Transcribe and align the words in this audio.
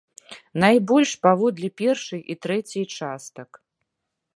Найбольш 0.63 1.11
паводле 1.27 1.69
першай 1.83 2.21
і 2.35 2.41
трэцяй 2.47 2.85
частак. 2.97 3.49